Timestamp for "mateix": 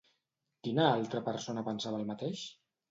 2.13-2.47